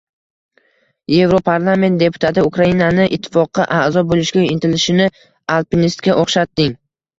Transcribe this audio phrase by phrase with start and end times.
[1.15, 5.09] Yevroparlament deputati Ukrainani ittifoqqa a’zo bo‘lishga intilishini
[5.61, 6.77] alpinistga o‘xshatding